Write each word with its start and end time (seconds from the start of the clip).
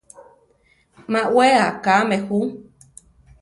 Má 1.11 1.21
wé 1.35 1.47
akáme 1.69 2.17
jú. 2.27 2.39